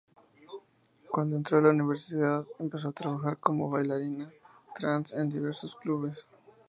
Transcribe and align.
Cuando 1.11 1.35
entró 1.35 1.59
en 1.59 1.63
la 1.65 1.69
Universidad 1.69 2.47
empezó 2.57 2.89
a 2.89 2.91
trabajar 2.91 3.37
como 3.37 3.69
bailarina 3.69 4.31
trans 4.73 5.13
en 5.13 5.29
diversos 5.29 5.75
clubes. 5.75 6.25